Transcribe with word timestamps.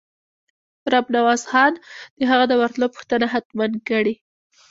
رب 0.93 1.05
نواز 1.15 1.41
خان 1.51 1.73
د 2.19 2.21
هغه 2.31 2.45
د 2.49 2.53
ورتلو 2.61 2.87
پوښتنه 2.95 3.25
حتماً 3.33 3.65
کړې. 3.89 4.13